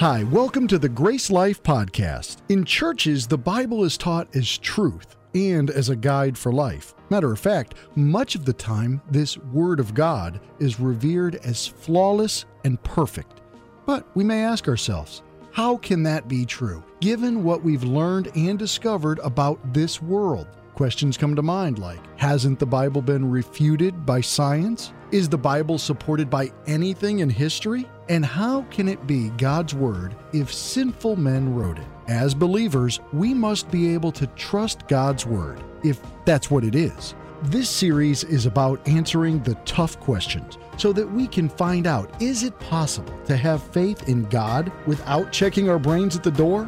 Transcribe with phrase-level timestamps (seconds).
[0.00, 2.36] Hi, welcome to the Grace Life Podcast.
[2.50, 6.94] In churches, the Bible is taught as truth and as a guide for life.
[7.10, 12.44] Matter of fact, much of the time, this Word of God is revered as flawless
[12.62, 13.40] and perfect.
[13.86, 18.56] But we may ask ourselves, how can that be true, given what we've learned and
[18.56, 20.46] discovered about this world?
[20.76, 24.92] Questions come to mind like Hasn't the Bible been refuted by science?
[25.10, 27.84] Is the Bible supported by anything in history?
[28.08, 31.86] And how can it be God's Word if sinful men wrote it?
[32.06, 37.14] As believers, we must be able to trust God's Word, if that's what it is.
[37.42, 42.44] This series is about answering the tough questions so that we can find out is
[42.44, 46.60] it possible to have faith in God without checking our brains at the door?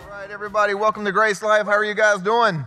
[0.00, 0.74] All right, everybody.
[0.74, 1.66] Welcome to Grace Life.
[1.66, 2.66] How are you guys doing?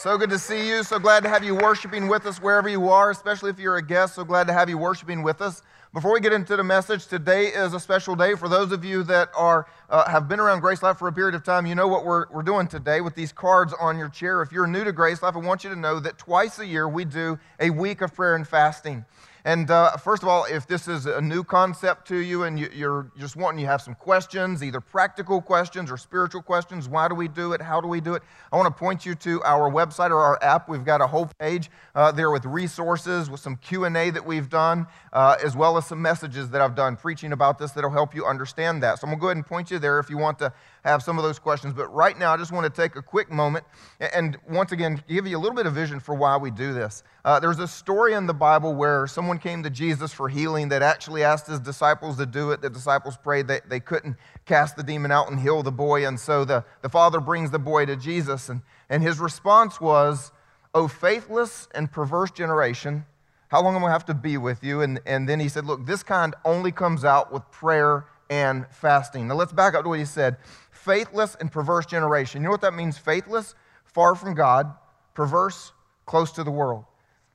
[0.00, 0.82] So good to see you.
[0.82, 3.82] So glad to have you worshiping with us wherever you are, especially if you're a
[3.82, 4.14] guest.
[4.14, 5.60] So glad to have you worshiping with us.
[5.92, 8.34] Before we get into the message, today is a special day.
[8.34, 11.34] For those of you that are uh, have been around Grace Life for a period
[11.34, 14.40] of time, you know what we're, we're doing today with these cards on your chair.
[14.40, 16.88] If you're new to Grace Life, I want you to know that twice a year
[16.88, 19.04] we do a week of prayer and fasting.
[19.44, 22.90] And uh, first of all, if this is a new concept to you and you,
[22.90, 27.14] are just wanting, you have some questions, either practical questions or spiritual questions, why do
[27.14, 27.62] we do it?
[27.62, 28.22] How do we do it?
[28.52, 30.68] I want to point you to our website or our app.
[30.68, 34.86] We've got a whole page uh, there with resources, with some Q&A that we've done,
[35.12, 38.26] uh, as well as some messages that I've done preaching about this that'll help you
[38.26, 38.98] understand that.
[38.98, 40.52] So I'm going to go ahead and point you there if you want to
[40.84, 41.74] have some of those questions.
[41.74, 43.64] But right now, I just want to take a quick moment
[44.00, 47.02] and once again give you a little bit of vision for why we do this.
[47.24, 50.82] Uh, there's a story in the Bible where someone came to Jesus for healing that
[50.82, 52.60] actually asked his disciples to do it.
[52.60, 56.06] The disciples prayed that they couldn't cast the demon out and heal the boy.
[56.06, 58.48] And so the, the father brings the boy to Jesus.
[58.48, 60.32] And, and his response was,
[60.72, 63.04] O faithless and perverse generation,
[63.48, 64.82] how long am I going to have to be with you?
[64.82, 69.26] And, and then he said, Look, this kind only comes out with prayer and fasting.
[69.26, 70.36] Now let's back up to what he said
[70.84, 72.40] faithless and perverse generation.
[72.40, 72.96] You know what that means?
[72.96, 73.54] Faithless,
[73.84, 74.72] far from God,
[75.14, 75.72] perverse,
[76.06, 76.84] close to the world.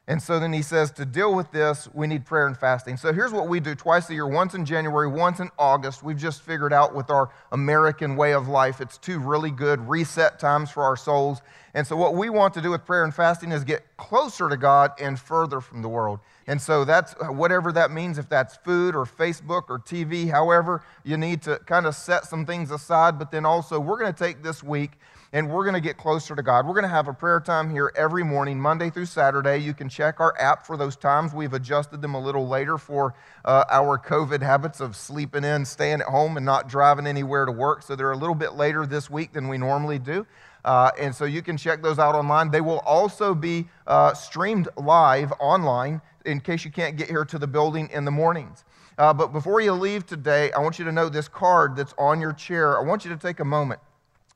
[0.08, 2.96] And so then he says to deal with this, we need prayer and fasting.
[2.96, 6.04] So here's what we do twice a year once in January, once in August.
[6.04, 10.40] We've just figured out with our American way of life, it's two really good reset
[10.40, 11.42] times for our souls.
[11.74, 14.58] And so what we want to do with prayer and fasting is get closer to
[14.58, 16.20] God and further from the world.
[16.48, 20.84] And so that's uh, whatever that means, if that's food or Facebook or TV, however,
[21.04, 23.18] you need to kind of set some things aside.
[23.18, 24.92] But then also, we're going to take this week
[25.36, 26.66] and we're going to get closer to God.
[26.66, 29.58] We're going to have a prayer time here every morning, Monday through Saturday.
[29.58, 31.34] You can check our app for those times.
[31.34, 33.14] We've adjusted them a little later for
[33.44, 37.52] uh, our COVID habits of sleeping in, staying at home, and not driving anywhere to
[37.52, 37.82] work.
[37.82, 40.26] So they're a little bit later this week than we normally do.
[40.64, 42.50] Uh, and so you can check those out online.
[42.50, 47.38] They will also be uh, streamed live online in case you can't get here to
[47.38, 48.64] the building in the mornings.
[48.98, 52.22] Uh, but before you leave today, I want you to know this card that's on
[52.22, 52.80] your chair.
[52.80, 53.82] I want you to take a moment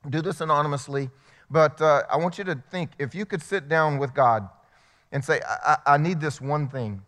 [0.08, 1.10] do this anonymously,
[1.50, 4.48] but uh, I want you to think if you could sit down with God
[5.12, 7.02] and say, I, I need this one thing.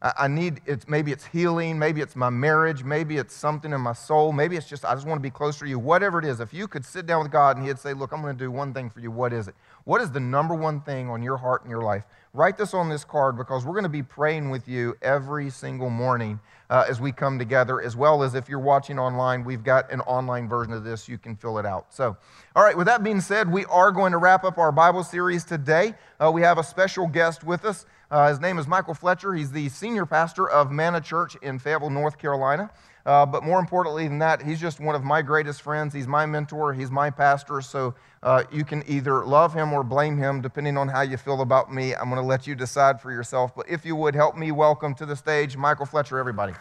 [0.00, 3.80] I, I need it's maybe it's healing, maybe it's my marriage, maybe it's something in
[3.80, 5.78] my soul, maybe it's just I just want to be closer to you.
[5.78, 8.22] Whatever it is, if you could sit down with God and He'd say, Look, I'm
[8.22, 9.10] going to do one thing for you.
[9.10, 9.54] What is it?
[9.84, 12.04] What is the number one thing on your heart and your life?
[12.32, 15.90] Write this on this card because we're going to be praying with you every single
[15.90, 16.38] morning
[16.70, 20.00] uh, as we come together, as well as if you're watching online, we've got an
[20.02, 21.08] online version of this.
[21.08, 21.92] You can fill it out.
[21.92, 22.16] So,
[22.54, 25.44] all right, with that being said, we are going to wrap up our Bible series
[25.44, 25.94] today.
[26.20, 27.86] Uh, we have a special guest with us.
[28.10, 29.34] Uh, his name is Michael Fletcher.
[29.34, 32.70] He's the senior pastor of Manna Church in Fayetteville, North Carolina.
[33.06, 35.94] Uh, but more importantly than that, he's just one of my greatest friends.
[35.94, 37.60] He's my mentor, he's my pastor.
[37.60, 41.40] So uh, you can either love him or blame him, depending on how you feel
[41.40, 41.94] about me.
[41.94, 43.54] I'm going to let you decide for yourself.
[43.54, 46.52] But if you would help me welcome to the stage Michael Fletcher, everybody.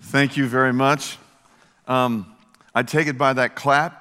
[0.00, 1.18] Thank you very much.
[1.88, 2.34] Um,
[2.74, 4.00] I take it by that clap.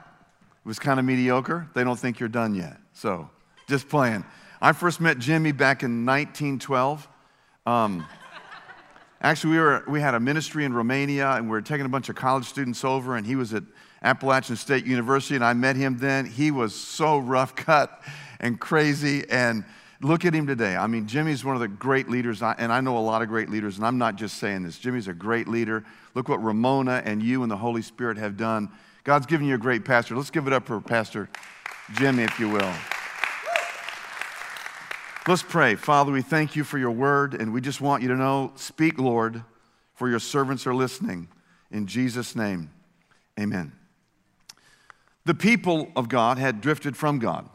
[0.64, 1.68] It was kind of mediocre.
[1.74, 2.78] They don't think you're done yet.
[2.94, 3.30] So,
[3.68, 4.24] just playing.
[4.64, 7.06] I first met Jimmy back in 1912.
[7.66, 8.08] Um,
[9.22, 12.08] actually, we, were, we had a ministry in Romania, and we were taking a bunch
[12.08, 13.64] of college students over, and he was at
[14.04, 16.26] Appalachian State University, and I met him then.
[16.26, 18.02] He was so rough cut
[18.40, 19.66] and crazy, and
[20.00, 20.78] look at him today.
[20.78, 23.50] I mean, Jimmy's one of the great leaders, and I know a lot of great
[23.50, 24.80] leaders, and I'm not just saying this.
[24.80, 25.84] Jimmy's a great leader.
[26.16, 28.70] Look what Ramona and you and the Holy Spirit have done.
[29.04, 30.16] God's given you a great pastor.
[30.16, 31.28] Let's give it up for Pastor
[31.96, 32.72] Jimmy, if you will.
[35.26, 35.76] Let's pray.
[35.76, 39.00] Father, we thank you for your word, and we just want you to know speak,
[39.00, 39.42] Lord,
[39.96, 41.30] for your servants are listening.
[41.72, 42.70] In Jesus' name,
[43.40, 43.72] amen.
[45.24, 47.48] The people of God had drifted from God.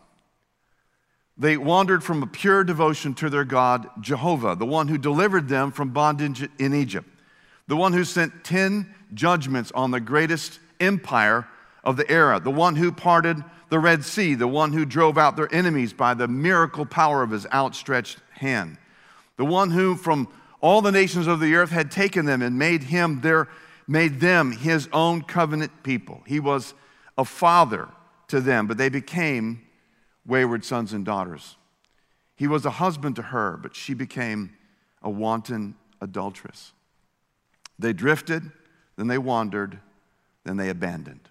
[1.36, 5.70] They wandered from a pure devotion to their God, Jehovah, the one who delivered them
[5.70, 7.06] from bondage in Egypt,
[7.66, 11.46] the one who sent 10 judgments on the greatest empire
[11.84, 15.36] of the era, the one who parted the Red Sea, the one who drove out
[15.36, 18.78] their enemies by the miracle power of his outstretched hand,
[19.36, 20.28] the one who from
[20.60, 23.48] all the nations of the earth had taken them and made him their
[23.86, 26.22] made them his own covenant people.
[26.26, 26.74] He was
[27.16, 27.88] a father
[28.28, 29.62] to them, but they became
[30.26, 31.56] wayward sons and daughters.
[32.36, 34.50] He was a husband to her, but she became
[35.02, 36.72] a wanton adulteress.
[37.78, 38.52] They drifted,
[38.96, 39.78] then they wandered,
[40.44, 41.27] then they abandoned.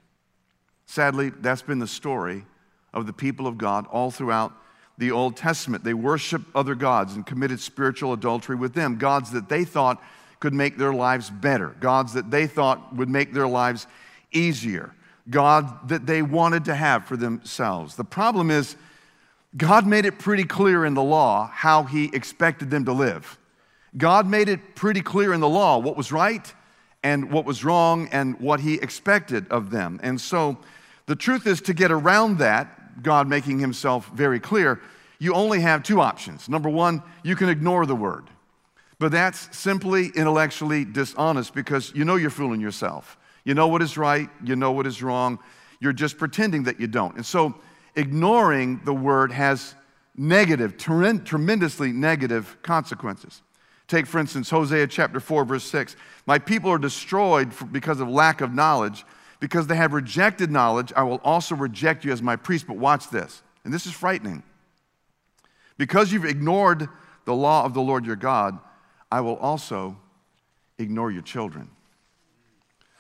[0.87, 2.45] Sadly, that's been the story
[2.93, 4.53] of the people of God all throughout
[4.97, 5.83] the Old Testament.
[5.83, 10.01] They worshiped other gods and committed spiritual adultery with them, gods that they thought
[10.39, 13.85] could make their lives better, gods that they thought would make their lives
[14.31, 14.93] easier,
[15.29, 17.95] God that they wanted to have for themselves.
[17.95, 18.75] The problem is,
[19.55, 23.37] God made it pretty clear in the law how He expected them to live.
[23.97, 26.53] God made it pretty clear in the law what was right
[27.03, 29.99] and what was wrong and what He expected of them.
[30.03, 30.57] And so
[31.05, 34.81] the truth is to get around that, God making Himself very clear,
[35.19, 36.47] you only have two options.
[36.47, 38.29] Number one, you can ignore the word.
[38.99, 43.17] But that's simply intellectually dishonest because you know you're fooling yourself.
[43.44, 45.39] You know what is right, you know what is wrong.
[45.79, 47.15] You're just pretending that you don't.
[47.15, 47.55] And so
[47.95, 49.75] ignoring the word has
[50.15, 53.44] negative, tremendously negative consequences.
[53.87, 55.95] Take, for instance, Hosea chapter 4, verse 6.
[56.25, 59.05] My people are destroyed because of lack of knowledge.
[59.39, 62.65] Because they have rejected knowledge, I will also reject you as my priest.
[62.67, 64.43] But watch this, and this is frightening.
[65.77, 66.89] Because you've ignored
[67.25, 68.57] the law of the Lord your God,
[69.11, 69.97] I will also
[70.79, 71.69] ignore your children.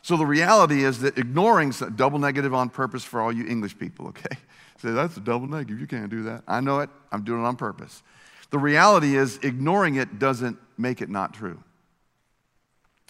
[0.03, 4.07] So the reality is that ignoring double negative on purpose for all you English people,
[4.09, 4.37] okay?
[4.77, 5.79] Say, that's a double negative.
[5.79, 6.43] You can't do that.
[6.47, 6.89] I know it.
[7.11, 8.03] I'm doing it on purpose.
[8.49, 11.61] The reality is, ignoring it doesn't make it not true.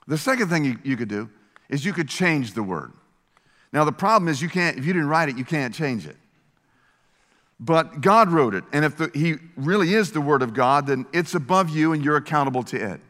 [0.08, 1.30] The second thing you, you could do
[1.70, 2.94] is you could change the word.
[3.74, 6.16] Now, the problem is, you can't, if you didn't write it, you can't change it.
[7.60, 8.64] But God wrote it.
[8.72, 12.04] And if the, He really is the Word of God, then it's above you and
[12.04, 13.02] you're accountable to it.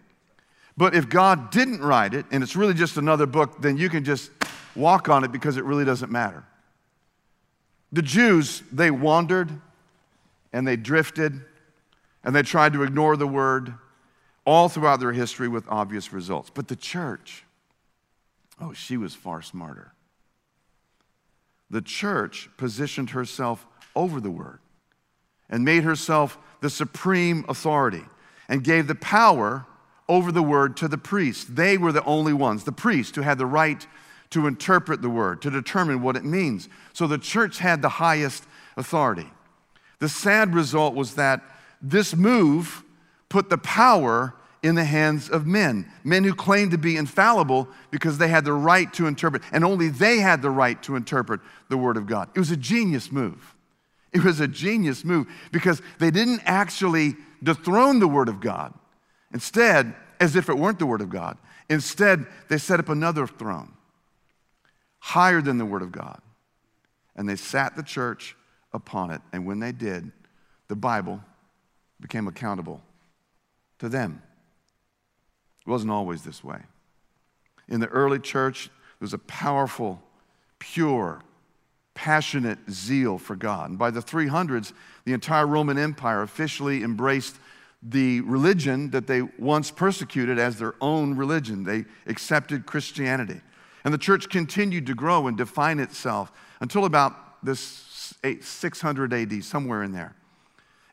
[0.77, 4.03] But if God didn't write it and it's really just another book, then you can
[4.03, 4.31] just
[4.75, 6.45] walk on it because it really doesn't matter.
[7.91, 9.49] The Jews, they wandered
[10.53, 11.41] and they drifted
[12.27, 13.73] and they tried to ignore the word
[14.45, 16.51] all throughout their history with obvious results.
[16.53, 17.45] But the church,
[18.59, 19.93] oh, she was far smarter.
[21.69, 23.65] The church positioned herself
[23.95, 24.59] over the word
[25.49, 28.03] and made herself the supreme authority
[28.49, 29.65] and gave the power
[30.09, 31.55] over the word to the priest.
[31.55, 33.87] They were the only ones, the priest, who had the right
[34.31, 36.67] to interpret the word, to determine what it means.
[36.91, 38.43] So the church had the highest
[38.75, 39.31] authority.
[39.99, 41.41] The sad result was that
[41.81, 42.83] this move
[43.29, 44.33] put the power
[44.63, 48.53] in the hands of men, men who claimed to be infallible because they had the
[48.53, 51.39] right to interpret, and only they had the right to interpret
[51.69, 52.29] the Word of God.
[52.35, 53.55] It was a genius move.
[54.13, 58.73] It was a genius move because they didn't actually dethrone the Word of God.
[59.33, 61.37] Instead, as if it weren't the Word of God,
[61.69, 63.73] instead, they set up another throne
[64.99, 66.19] higher than the Word of God.
[67.15, 68.35] And they sat the church
[68.73, 69.21] upon it.
[69.31, 70.11] And when they did,
[70.67, 71.21] the Bible
[71.99, 72.81] became accountable
[73.79, 74.21] to them.
[75.65, 76.59] It wasn't always this way.
[77.67, 80.01] In the early church, there was a powerful,
[80.59, 81.21] pure,
[81.93, 83.71] passionate zeal for God.
[83.71, 84.71] And by the 300s,
[85.05, 87.37] the entire Roman Empire officially embraced
[87.83, 91.63] the religion that they once persecuted as their own religion.
[91.63, 93.41] They accepted Christianity.
[93.83, 97.59] And the church continued to grow and define itself until about this
[98.41, 100.15] 600 AD, somewhere in there.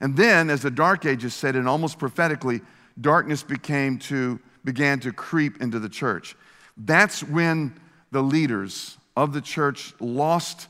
[0.01, 2.61] And then, as the Dark Ages set in almost prophetically,
[3.01, 6.37] darkness became to, began to creep into the church.
[6.77, 7.79] That's when
[8.11, 10.69] the leaders of the church lost,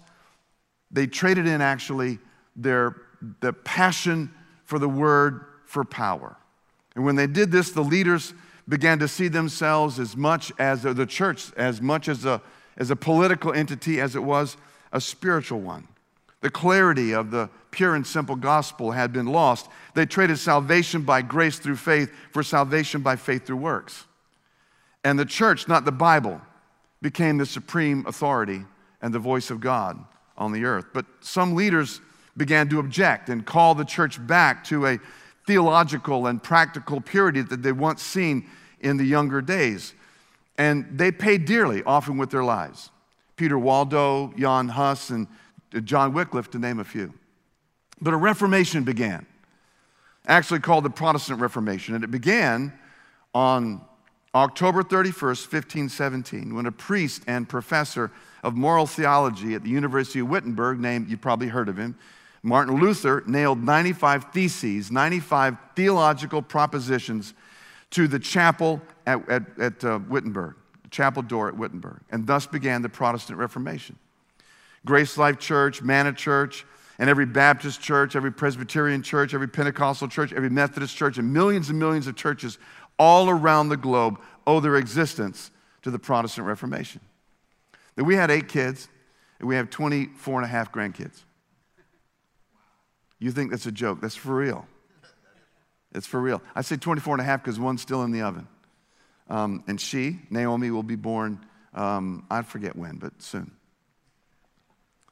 [0.90, 2.18] they traded in actually
[2.56, 2.96] their
[3.40, 4.30] the passion
[4.64, 6.36] for the word for power.
[6.94, 8.34] And when they did this, the leaders
[8.68, 12.40] began to see themselves as much as the church, as much as a,
[12.76, 14.56] as a political entity as it was
[14.92, 15.88] a spiritual one.
[16.44, 19.66] The clarity of the pure and simple gospel had been lost.
[19.94, 24.04] They traded salvation by grace through faith for salvation by faith through works.
[25.04, 26.42] And the church, not the Bible,
[27.00, 28.62] became the supreme authority
[29.00, 29.98] and the voice of God
[30.36, 30.84] on the earth.
[30.92, 32.02] But some leaders
[32.36, 34.98] began to object and call the church back to a
[35.46, 39.94] theological and practical purity that they'd once seen in the younger days.
[40.58, 42.90] And they paid dearly, often with their lives.
[43.36, 45.26] Peter Waldo, Jan Hus, and
[45.80, 47.12] John Wycliffe, to name a few.
[48.00, 49.26] But a Reformation began,
[50.26, 52.72] actually called the Protestant Reformation, and it began
[53.34, 53.80] on
[54.34, 58.10] October 31st, 1517, when a priest and professor
[58.42, 61.96] of moral theology at the University of Wittenberg, named, you probably heard of him,
[62.42, 67.32] Martin Luther, nailed 95 theses, 95 theological propositions
[67.90, 72.44] to the chapel at, at, at uh, Wittenberg, the chapel door at Wittenberg, and thus
[72.46, 73.96] began the Protestant Reformation.
[74.84, 76.64] Grace Life Church, Manna Church,
[76.98, 81.70] and every Baptist church, every Presbyterian church, every Pentecostal church, every Methodist church, and millions
[81.70, 82.58] and millions of churches
[82.98, 85.50] all around the globe owe their existence
[85.82, 87.00] to the Protestant Reformation.
[87.96, 88.88] That we had eight kids,
[89.38, 91.24] and we have 24 and a half grandkids.
[93.18, 94.00] You think that's a joke?
[94.00, 94.66] That's for real.
[95.94, 96.42] It's for real.
[96.54, 98.48] I say 24 and a half because one's still in the oven.
[99.30, 103.52] Um, and she, Naomi, will be born, um, I forget when, but soon.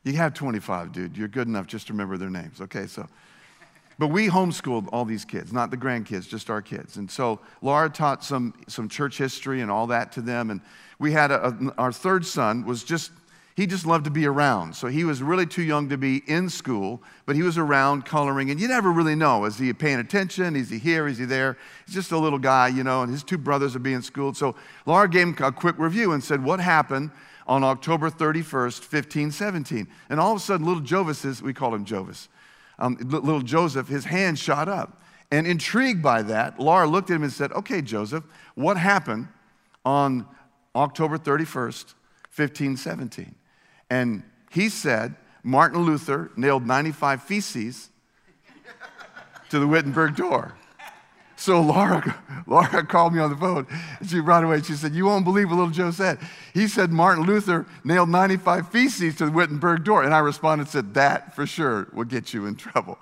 [0.04, 1.16] You have 25, dude.
[1.16, 2.60] You're good enough just remember their names.
[2.60, 3.06] Okay, so.
[3.98, 6.96] But we homeschooled all these kids, not the grandkids, just our kids.
[6.96, 10.50] And so Laura taught some, some church history and all that to them.
[10.50, 10.60] And
[10.98, 13.12] we had a, a, our third son was just
[13.54, 14.74] he just loved to be around.
[14.74, 18.50] So he was really too young to be in school, but he was around coloring,
[18.50, 20.56] and you never really know is he paying attention?
[20.56, 21.06] Is he here?
[21.06, 21.58] Is he there?
[21.84, 24.36] He's just a little guy, you know, and his two brothers are being schooled.
[24.36, 24.56] So
[24.86, 27.10] Laura gave him a quick review and said, What happened
[27.46, 29.88] on October 31st, 1517?
[30.08, 32.28] And all of a sudden, little Jovis is, we call him Jovis,
[32.78, 35.02] um, little Joseph, his hand shot up.
[35.30, 39.28] And intrigued by that, Laura looked at him and said, Okay, Joseph, what happened
[39.84, 40.26] on
[40.74, 41.94] October 31st,
[42.34, 43.34] 1517?
[43.88, 47.90] And he said Martin Luther nailed 95 feces
[49.48, 50.54] to the Wittenberg door.
[51.42, 53.66] So Laura, Laura called me on the phone.
[53.98, 56.20] And she right away, she said, You won't believe what little Joe said.
[56.54, 60.04] He said Martin Luther nailed 95 feces to the Wittenberg door.
[60.04, 62.96] And I responded said, That for sure will get you in trouble.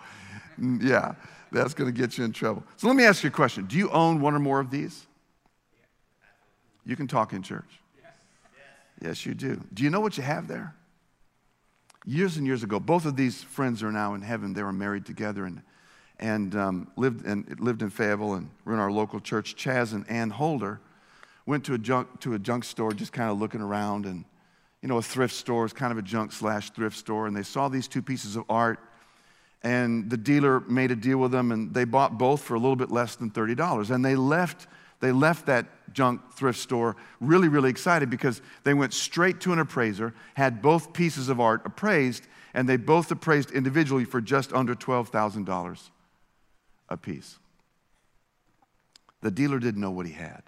[0.59, 1.17] Mm, yeah,
[1.53, 2.65] that's going to get you in trouble.
[2.79, 3.67] So let me ask you a question.
[3.67, 5.07] Do you own one or more of these?
[6.87, 7.69] You can talk in church.
[9.03, 9.61] Yes, you do.
[9.75, 10.75] Do you know what you have there?
[12.07, 14.55] years and years ago, both of these friends are now in heaven.
[14.55, 15.63] They were married together and,
[16.21, 19.57] and um, lived, and lived in Fayetteville and were in our local church.
[19.57, 20.79] Chaz and Ann Holder
[21.47, 24.25] went to a junk, to a junk store just kind of looking around and,
[24.83, 27.27] you know, a thrift store is kind of a junk slash thrift store.
[27.27, 28.79] And they saw these two pieces of art
[29.63, 32.77] and the dealer made a deal with them and they bought both for a little
[32.77, 33.91] bit less than $30.
[33.91, 34.67] And they left,
[35.01, 39.59] they left that junk thrift store really, really excited because they went straight to an
[39.59, 44.75] appraiser, had both pieces of art appraised, and they both appraised individually for just under
[44.75, 45.91] $12,000
[46.91, 47.39] a piece.
[49.21, 50.43] The dealer didn't know what he had.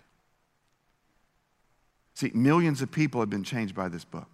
[2.14, 4.28] See, millions of people have been changed by this book.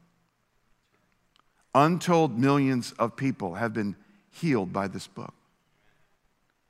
[1.74, 3.96] Untold millions of people have been
[4.30, 5.34] healed by this book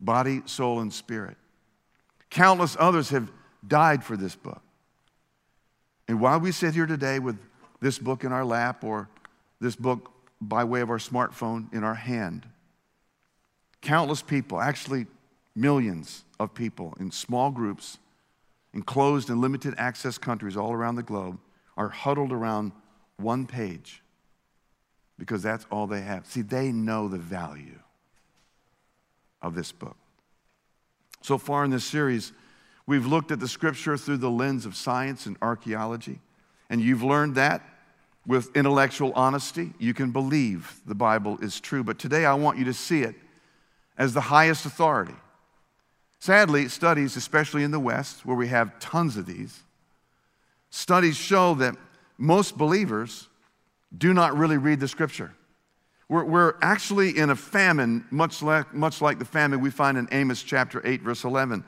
[0.01, 1.37] body, soul, and spirit.
[2.31, 3.33] Countless others have
[3.67, 4.63] died for this book.
[6.07, 7.37] And while we sit here today with
[7.81, 9.09] this book in our lap or
[9.61, 12.47] this book by way of our smartphone in our hand,
[13.83, 15.07] countless people, actually
[15.59, 17.99] millions of people in small groups,
[18.73, 21.39] enclosed and limited access countries all around the globe,
[21.77, 22.73] are huddled around
[23.17, 24.03] one page
[25.19, 26.27] because that's all they have.
[26.27, 27.79] See, they know the value
[29.43, 29.97] of this book.
[31.23, 32.33] So far in this series,
[32.89, 36.21] We've looked at the scripture through the lens of science and archaeology,
[36.71, 37.63] and you've learned that
[38.27, 41.85] with intellectual honesty, you can believe the Bible is true.
[41.85, 43.15] But today I want you to see it
[43.99, 45.13] as the highest authority.
[46.21, 49.63] Sadly, studies, especially in the West, where we have tons of these,
[50.71, 51.77] studies show that
[52.19, 53.29] most believers
[53.97, 55.33] do not really read the scripture.
[56.09, 60.09] We're, we're actually in a famine, much like, much like the famine we find in
[60.11, 61.65] Amos chapter 8, verse 11.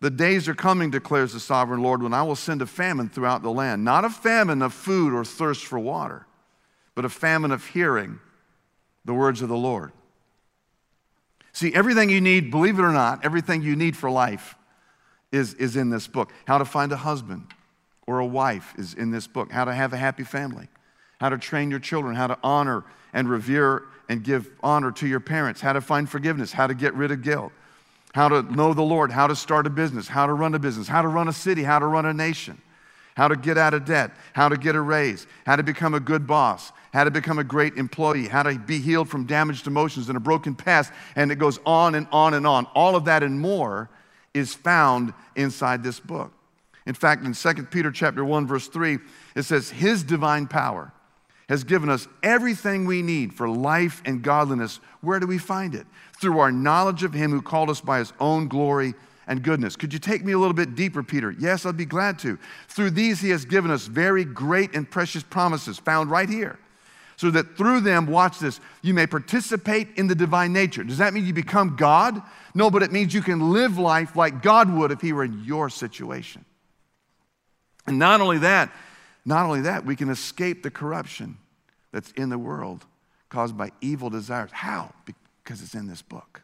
[0.00, 3.42] The days are coming, declares the sovereign Lord, when I will send a famine throughout
[3.42, 3.84] the land.
[3.84, 6.26] Not a famine of food or thirst for water,
[6.94, 8.20] but a famine of hearing
[9.04, 9.92] the words of the Lord.
[11.58, 14.54] See, everything you need, believe it or not, everything you need for life
[15.32, 16.30] is, is in this book.
[16.46, 17.48] How to find a husband
[18.06, 19.50] or a wife is in this book.
[19.50, 20.68] How to have a happy family.
[21.20, 22.14] How to train your children.
[22.14, 25.60] How to honor and revere and give honor to your parents.
[25.60, 26.52] How to find forgiveness.
[26.52, 27.50] How to get rid of guilt
[28.14, 30.88] how to know the Lord, how to start a business, how to run a business,
[30.88, 32.60] how to run a city, how to run a nation,
[33.16, 36.00] how to get out of debt, how to get a raise, how to become a
[36.00, 40.08] good boss, how to become a great employee, how to be healed from damaged emotions
[40.08, 42.66] and a broken past, and it goes on and on and on.
[42.74, 43.90] All of that and more
[44.34, 46.32] is found inside this book.
[46.86, 48.98] In fact, in 2 Peter chapter 1 verse 3,
[49.36, 50.92] it says his divine power
[51.48, 54.80] has given us everything we need for life and godliness.
[55.00, 55.86] Where do we find it?
[56.20, 58.94] Through our knowledge of Him who called us by His own glory
[59.26, 59.76] and goodness.
[59.76, 61.34] Could you take me a little bit deeper, Peter?
[61.38, 62.38] Yes, I'd be glad to.
[62.68, 66.58] Through these, He has given us very great and precious promises found right here.
[67.18, 70.84] So that through them, watch this, you may participate in the divine nature.
[70.84, 72.22] Does that mean you become God?
[72.54, 75.42] No, but it means you can live life like God would if He were in
[75.44, 76.44] your situation.
[77.88, 78.72] And not only that,
[79.24, 81.38] not only that, we can escape the corruption
[81.90, 82.86] that's in the world
[83.30, 84.50] caused by evil desires.
[84.52, 84.92] How?
[85.04, 86.42] Because it's in this book.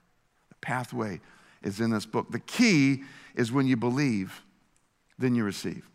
[0.49, 1.21] The pathway
[1.63, 2.33] is in this book.
[2.33, 3.05] The key
[3.37, 4.43] is when you believe,
[5.21, 5.89] then you receive.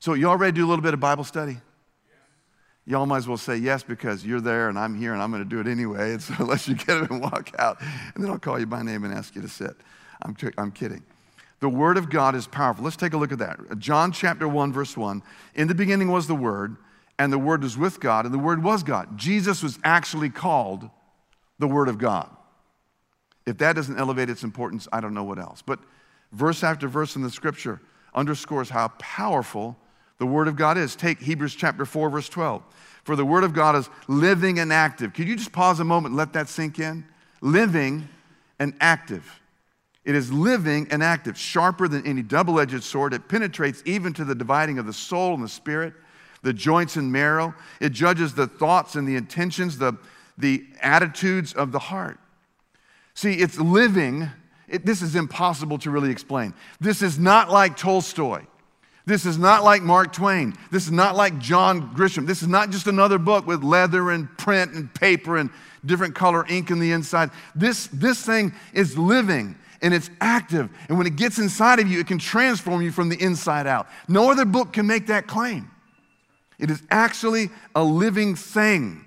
[0.00, 1.56] So, you all ready to do a little bit of Bible study?
[2.86, 5.42] Y'all might as well say yes because you're there and I'm here and I'm going
[5.42, 6.12] to do it anyway.
[6.12, 7.80] And so, unless you get up and walk out,
[8.14, 9.76] and then I'll call you by name and ask you to sit.
[10.22, 11.02] I'm, I'm kidding.
[11.60, 12.84] The Word of God is powerful.
[12.84, 13.78] Let's take a look at that.
[13.78, 15.22] John chapter 1, verse 1.
[15.54, 16.76] In the beginning was the Word,
[17.18, 19.18] and the Word was with God, and the Word was God.
[19.18, 20.88] Jesus was actually called
[21.58, 22.30] the Word of God.
[23.46, 25.62] If that doesn't elevate its importance, I don't know what else.
[25.62, 25.80] But
[26.32, 27.80] verse after verse in the scripture
[28.14, 29.76] underscores how powerful
[30.18, 30.96] the Word of God is.
[30.96, 32.62] Take Hebrews chapter 4, verse 12.
[33.04, 35.12] For the Word of God is living and active.
[35.12, 37.04] Could you just pause a moment and let that sink in?
[37.40, 38.08] Living
[38.58, 39.40] and active.
[40.04, 43.12] It is living and active, sharper than any double edged sword.
[43.12, 45.94] It penetrates even to the dividing of the soul and the spirit,
[46.42, 47.54] the joints and marrow.
[47.80, 49.96] It judges the thoughts and the intentions, the,
[50.38, 52.18] the attitudes of the heart.
[53.14, 54.30] See, it's living.
[54.68, 56.54] It, this is impossible to really explain.
[56.80, 58.44] This is not like Tolstoy.
[59.06, 60.54] This is not like Mark Twain.
[60.72, 62.26] This is not like John Grisham.
[62.26, 65.48] This is not just another book with leather and print and paper and
[65.84, 67.30] different color ink in the inside.
[67.54, 70.68] This, this thing is living and it's active.
[70.88, 73.86] And when it gets inside of you, it can transform you from the inside out.
[74.08, 75.70] No other book can make that claim.
[76.58, 79.04] It is actually a living thing.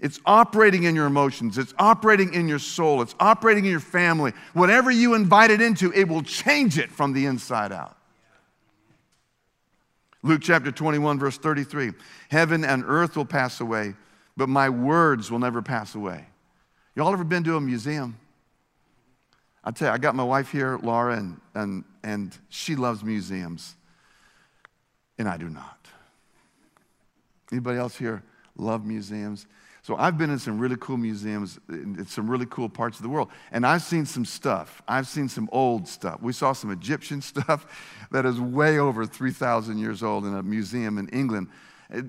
[0.00, 4.32] It's operating in your emotions, it's operating in your soul, it's operating in your family.
[4.52, 7.96] Whatever you invite it into, it will change it from the inside out.
[10.26, 11.92] Luke chapter 21, verse 33
[12.30, 13.94] Heaven and earth will pass away,
[14.36, 16.26] but my words will never pass away.
[16.96, 18.18] Y'all ever been to a museum?
[19.62, 23.76] I tell you, I got my wife here, Laura, and, and, and she loves museums,
[25.16, 25.86] and I do not.
[27.52, 28.24] Anybody else here
[28.56, 29.46] love museums?
[29.86, 33.08] So I've been in some really cool museums in some really cool parts of the
[33.08, 34.82] world, and I've seen some stuff.
[34.88, 36.20] I've seen some old stuff.
[36.20, 40.98] We saw some Egyptian stuff that is way over 3,000 years old in a museum
[40.98, 41.46] in England.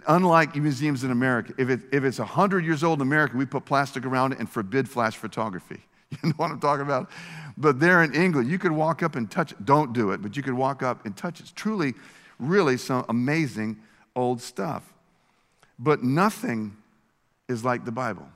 [0.07, 3.65] Unlike museums in America, if, it, if it's 100 years old in America, we put
[3.65, 5.81] plastic around it and forbid flash photography.
[6.23, 7.11] You know what I'm talking about?
[7.57, 9.65] But there in England, you could walk up and touch it.
[9.65, 11.43] Don't do it, but you could walk up and touch it.
[11.43, 11.93] It's truly,
[12.39, 13.77] really some amazing
[14.15, 14.81] old stuff.
[15.77, 16.75] But nothing
[17.47, 18.27] is like the Bible.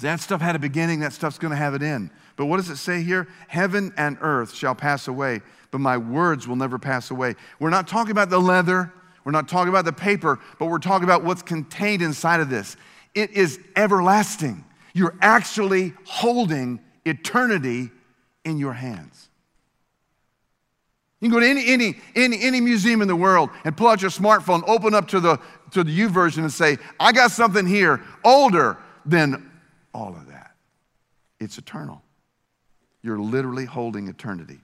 [0.00, 2.10] That stuff had a beginning, that stuff's going to have an end.
[2.36, 3.28] But what does it say here?
[3.46, 7.36] Heaven and earth shall pass away, but my words will never pass away.
[7.60, 8.92] We're not talking about the leather,
[9.24, 12.76] we're not talking about the paper, but we're talking about what's contained inside of this.
[13.14, 14.64] It is everlasting.
[14.92, 17.90] You're actually holding eternity
[18.44, 19.28] in your hands.
[21.20, 24.02] You can go to any, any, any, any museum in the world and pull out
[24.02, 25.40] your smartphone, open up to the,
[25.74, 29.50] to the U YouVersion and say, I got something here older than
[29.92, 30.52] all of that.
[31.38, 32.02] It's eternal.
[33.02, 34.60] You're literally holding eternity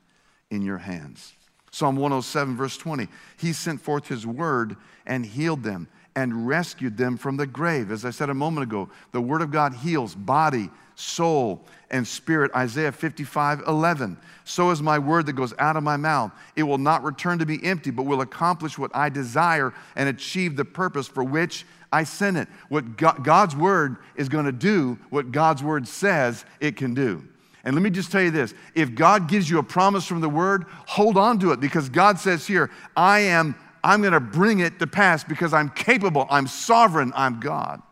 [0.50, 1.34] in your hands.
[1.70, 7.16] Psalm 107, verse 20 He sent forth His word and healed them and rescued them
[7.16, 7.90] from the grave.
[7.90, 12.50] As I said a moment ago, the word of God heals body, soul, and spirit.
[12.54, 14.16] Isaiah 55 11.
[14.44, 16.32] So is my word that goes out of my mouth.
[16.56, 20.56] It will not return to me empty, but will accomplish what I desire and achieve
[20.56, 22.48] the purpose for which I sent it.
[22.68, 27.24] What God's word is going to do, what God's word says it can do.
[27.64, 30.28] And let me just tell you this if God gives you a promise from the
[30.28, 34.60] word, hold on to it because God says here, I am, I'm going to bring
[34.60, 37.82] it to pass because I'm capable, I'm sovereign, I'm God.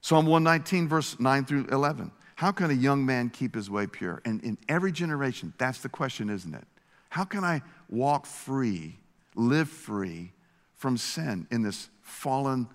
[0.00, 2.10] Psalm 119, verse 9 through 11.
[2.34, 4.20] How can a young man keep his way pure?
[4.24, 6.64] And in every generation, that's the question, isn't it?
[7.08, 8.98] How can I walk free,
[9.36, 10.32] live free
[10.74, 12.68] from sin in this fallen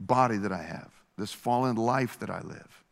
[0.00, 2.84] body that I have, this fallen life that I live?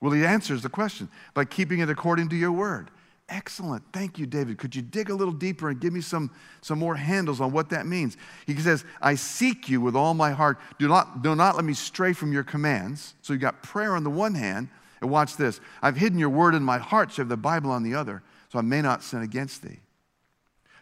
[0.00, 2.90] Well, he answers the question by keeping it according to your word.
[3.28, 3.82] Excellent.
[3.92, 4.58] Thank you, David.
[4.58, 6.30] Could you dig a little deeper and give me some,
[6.60, 8.16] some more handles on what that means?
[8.46, 10.58] He says, I seek you with all my heart.
[10.78, 13.14] Do not, do not let me stray from your commands.
[13.22, 14.68] So you got prayer on the one hand,
[15.00, 15.60] and watch this.
[15.82, 18.22] I've hidden your word in my heart, so you have the Bible on the other,
[18.50, 19.80] so I may not sin against thee.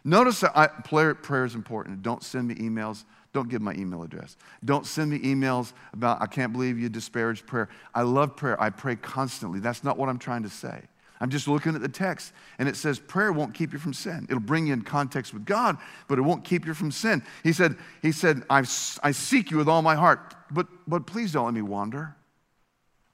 [0.05, 2.03] Notice that I, prayer, prayer is important.
[2.03, 3.05] Don't send me emails.
[3.33, 4.37] Don't give my email address.
[4.65, 7.69] Don't send me emails about, I can't believe you disparaged prayer.
[7.95, 8.61] I love prayer.
[8.61, 9.61] I pray constantly.
[9.61, 10.83] That's not what I'm trying to say.
[11.21, 14.27] I'm just looking at the text, and it says prayer won't keep you from sin.
[14.31, 15.77] It'll bring you in context with God,
[16.09, 17.23] but it won't keep you from sin.
[17.45, 18.61] He said, he said I,
[19.03, 22.17] I seek you with all my heart, but, but please don't let me wander.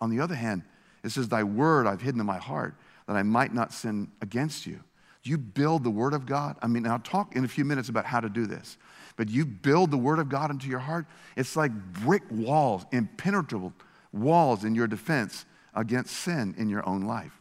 [0.00, 0.62] On the other hand,
[1.02, 2.74] it says, Thy word I've hidden in my heart
[3.08, 4.80] that I might not sin against you.
[5.22, 6.56] You build the word of God.
[6.62, 8.76] I mean, I'll talk in a few minutes about how to do this,
[9.16, 11.06] but you build the word of God into your heart.
[11.36, 13.72] It's like brick walls, impenetrable
[14.12, 17.32] walls in your defense against sin in your own life.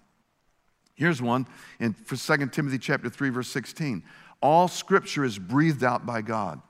[0.96, 1.46] Here's one
[1.80, 4.04] in for 2 Timothy chapter 3 verse 16.
[4.42, 6.62] All scripture is breathed out by God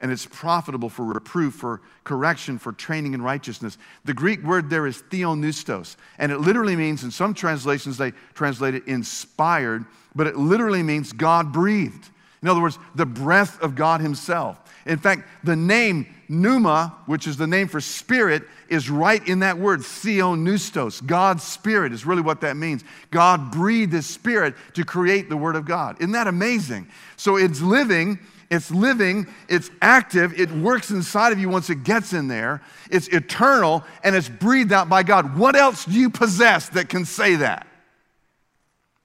[0.00, 3.78] and it's profitable for reproof, for correction, for training in righteousness.
[4.04, 8.74] The Greek word there is theopneustos, and it literally means, in some translations, they translate
[8.74, 12.10] it inspired, but it literally means God breathed.
[12.44, 14.60] In other words, the breath of God Himself.
[14.84, 19.56] In fact, the name pneuma, which is the name for spirit, is right in that
[19.56, 21.04] word, theopneustos.
[21.06, 22.84] God's spirit is really what that means.
[23.10, 25.96] God breathed His spirit to create the Word of God.
[26.00, 26.86] Isn't that amazing?
[27.16, 28.18] So it's living,
[28.50, 33.08] it's living, it's active, it works inside of you once it gets in there, it's
[33.08, 35.38] eternal, and it's breathed out by God.
[35.38, 37.66] What else do you possess that can say that?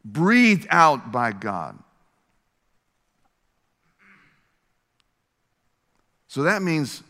[0.03, 1.79] Breathed out by God.
[6.29, 7.01] So that means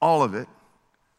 [0.00, 0.48] all of it,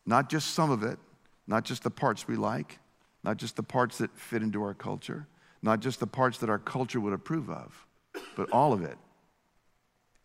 [0.05, 0.99] not just some of it,
[1.47, 2.79] not just the parts we like,
[3.23, 5.25] not just the parts that fit into our culture,
[5.61, 7.87] not just the parts that our culture would approve of,
[8.35, 8.97] but all of it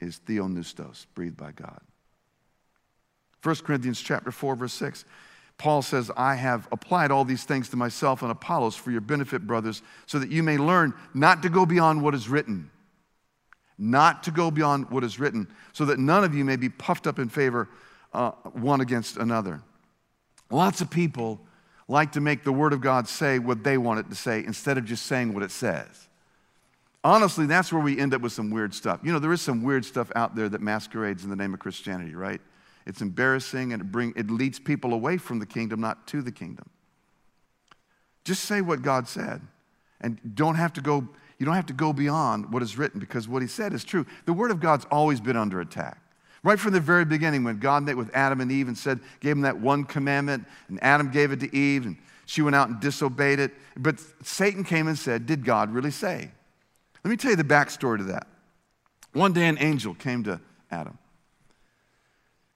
[0.01, 1.81] is theopneustos, breathed by God.
[3.45, 5.05] 1 Corinthians chapter 4, verse 6.
[5.57, 9.47] Paul says, I have applied all these things to myself and Apollos for your benefit,
[9.47, 12.73] brothers, so that you may learn not to go beyond what is written
[13.79, 17.07] not to go beyond what is written, so that none of you may be puffed
[17.07, 17.69] up in favor
[18.13, 19.63] uh, one against another.
[20.51, 21.41] Lots of people
[21.87, 24.79] like to make the Word of God say what they want it to say instead
[24.79, 26.09] of just saying what it says.
[27.05, 29.01] Honestly, that's where we end up with some weird stuff.
[29.03, 31.61] You know, there is some weird stuff out there that masquerades in the name of
[31.61, 32.41] Christianity, right?
[32.87, 36.33] It's embarrassing and it, bring, it leads people away from the kingdom, not to the
[36.33, 36.69] kingdom.
[38.25, 39.41] Just say what God said
[40.01, 43.29] and don't have to go you don't have to go beyond what is written because
[43.29, 44.05] what he said is true.
[44.25, 46.01] The Word of God's always been under attack.
[46.43, 49.31] Right from the very beginning, when God met with Adam and Eve and said, gave
[49.31, 51.97] them that one commandment, and Adam gave it to Eve, and
[52.27, 53.53] she went out and disobeyed it.
[53.77, 56.31] But Satan came and said, Did God really say?
[57.05, 58.27] Let me tell you the backstory to that.
[59.15, 60.99] One day, an angel came to Adam.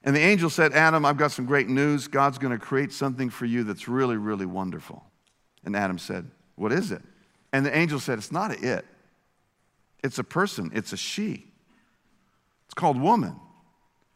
[0.03, 2.07] And the angel said, Adam, I've got some great news.
[2.07, 5.03] God's going to create something for you that's really, really wonderful.
[5.65, 7.01] And Adam said, What is it?
[7.53, 8.85] And the angel said, It's not a it,
[10.03, 11.45] it's a person, it's a she.
[12.65, 13.35] It's called woman.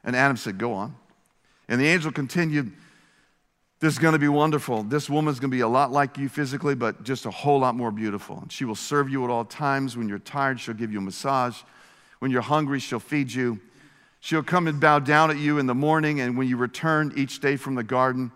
[0.03, 0.95] And Adam said, Go on.
[1.69, 2.73] And the angel continued,
[3.79, 4.83] This is going to be wonderful.
[4.83, 7.75] This woman's going to be a lot like you physically, but just a whole lot
[7.75, 8.39] more beautiful.
[8.41, 9.95] And she will serve you at all times.
[9.95, 11.61] When you're tired, she'll give you a massage.
[12.19, 13.59] When you're hungry, she'll feed you.
[14.19, 17.39] She'll come and bow down at you in the morning, and when you return each
[17.39, 18.31] day from the garden,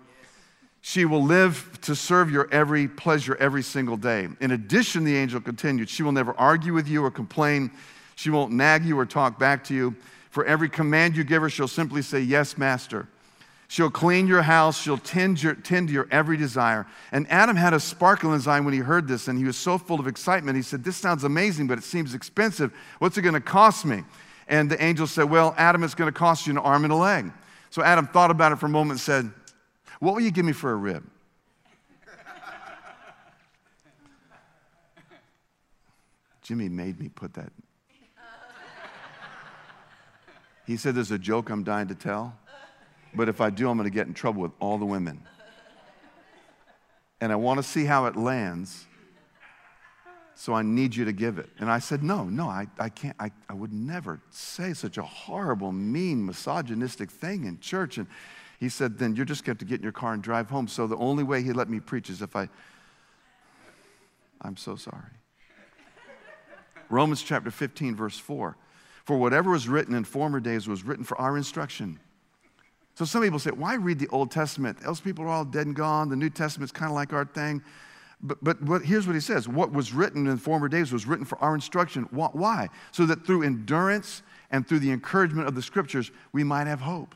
[0.82, 4.28] she will live to serve your every pleasure every single day.
[4.40, 7.72] In addition, the angel continued, she will never argue with you or complain.
[8.16, 9.96] She won't nag you or talk back to you.
[10.32, 13.08] For every command you give her, she'll simply say, Yes, Master.
[13.68, 14.82] She'll clean your house.
[14.82, 16.86] She'll tend, your, tend to your every desire.
[17.14, 19.56] And Adam had a sparkle in his eye when he heard this, and he was
[19.56, 20.58] so full of excitement.
[20.58, 22.74] He said, This sounds amazing, but it seems expensive.
[23.00, 24.04] What's it going to cost me?
[24.48, 26.96] And the angel said, Well, Adam, it's going to cost you an arm and a
[26.96, 27.32] leg.
[27.70, 29.32] So Adam thought about it for a moment and said,
[30.02, 31.08] what will you give me for a rib?
[36.42, 37.54] Jimmy made me put that.
[40.66, 42.36] He said, There's a joke I'm dying to tell,
[43.14, 45.22] but if I do, I'm going to get in trouble with all the women.
[47.20, 48.88] And I want to see how it lands,
[50.34, 51.50] so I need you to give it.
[51.60, 53.16] And I said, No, no, I, I can't.
[53.20, 58.00] I, I would never say such a horrible, mean, misogynistic thing in church.
[58.00, 58.08] And
[58.62, 60.68] he said, Then you're just going to get in your car and drive home.
[60.68, 62.48] So the only way he let me preach is if I.
[64.40, 65.18] I'm so sorry.
[66.88, 68.56] Romans chapter 15, verse 4.
[69.04, 72.00] For whatever was written in former days was written for our instruction.
[72.94, 74.78] So some people say, why read the Old Testament?
[74.86, 76.10] Else people are all dead and gone.
[76.10, 77.64] The New Testament's kind of like our thing.
[78.22, 81.26] But, but what, here's what he says What was written in former days was written
[81.26, 82.04] for our instruction.
[82.12, 82.70] Why?
[82.92, 84.22] So that through endurance
[84.52, 87.16] and through the encouragement of the scriptures, we might have hope.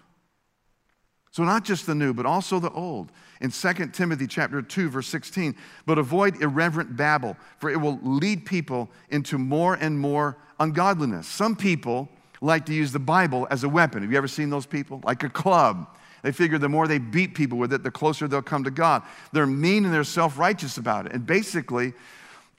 [1.36, 3.12] So not just the new, but also the old.
[3.41, 5.54] In 2 Timothy chapter 2 verse 16,
[5.86, 11.28] but avoid irreverent babble, for it will lead people into more and more ungodliness.
[11.28, 12.08] Some people
[12.39, 14.02] like to use the Bible as a weapon.
[14.02, 15.02] Have you ever seen those people?
[15.04, 15.98] Like a club.
[16.21, 19.04] They figure the more they beat people with it, the closer they'll come to God.
[19.34, 21.12] They're mean and they're self righteous about it.
[21.12, 21.91] And basically,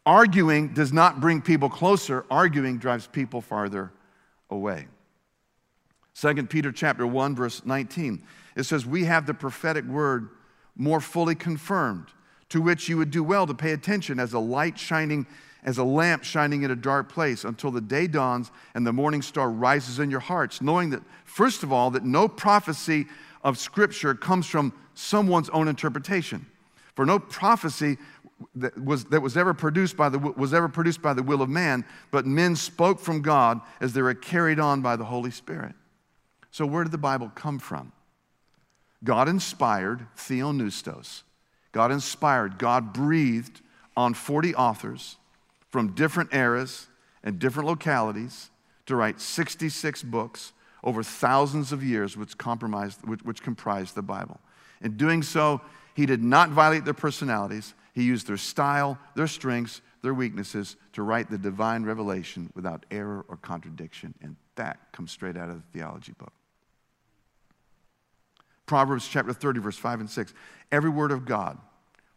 [0.04, 3.90] arguing does not bring people closer, arguing drives people farther
[4.50, 4.86] away.
[6.18, 8.22] 2 Peter chapter 1 verse 19
[8.56, 10.30] it says, We have the prophetic word
[10.74, 12.06] more fully confirmed,
[12.48, 15.26] to which you would do well to pay attention as a light shining,
[15.62, 19.22] as a lamp shining in a dark place until the day dawns and the morning
[19.22, 23.06] star rises in your hearts, knowing that, first of all, that no prophecy
[23.44, 26.46] of Scripture comes from someone's own interpretation.
[26.94, 27.98] For no prophecy
[28.54, 31.48] that was, that was ever produced by the was ever produced by the will of
[31.48, 35.74] man, but men spoke from God as they were carried on by the Holy Spirit.
[36.56, 37.92] So where did the Bible come from?
[39.04, 41.22] God inspired theopneustos.
[41.72, 43.60] God inspired, God breathed
[43.94, 45.16] on 40 authors
[45.68, 46.86] from different eras
[47.22, 48.48] and different localities
[48.86, 54.40] to write 66 books over thousands of years, which, compromised, which, which comprised the Bible.
[54.80, 55.60] In doing so,
[55.92, 57.74] he did not violate their personalities.
[57.92, 63.26] He used their style, their strengths, their weaknesses to write the divine revelation without error
[63.28, 64.14] or contradiction.
[64.22, 66.32] And that comes straight out of the theology book.
[68.66, 70.34] Proverbs chapter 30, verse 5 and 6.
[70.72, 71.58] Every word of God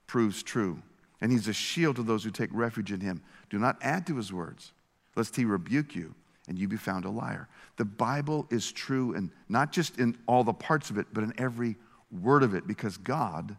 [0.08, 0.82] proves true,
[1.22, 3.22] and he's a shield to those who take refuge in him.
[3.50, 4.74] Do not add to his words,
[5.16, 6.16] lest he rebuke you
[6.48, 7.48] and you be found a liar.
[7.78, 11.32] The Bible is true, and not just in all the parts of it, but in
[11.38, 11.78] every
[12.12, 13.56] word of it, because God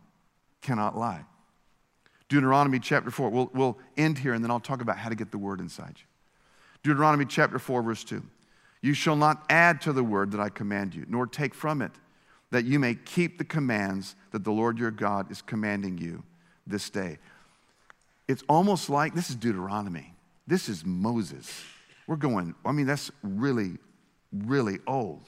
[0.61, 1.24] cannot lie.
[2.29, 3.31] Deuteronomy chapter 4.
[3.31, 5.94] We'll, we'll end here, and then I'll talk about how to get the word inside
[5.96, 6.05] you.
[6.83, 8.22] Deuteronomy chapter 4, verse 2.
[8.83, 11.92] You shall not add to the word that I command you, nor take from it
[12.50, 16.22] that you may keep the commands that the Lord your God is commanding you
[16.66, 17.18] this day.
[18.28, 20.14] It's almost like this is Deuteronomy.
[20.46, 21.62] This is Moses.
[22.06, 23.78] We're going, I mean, that's really,
[24.32, 25.22] really old.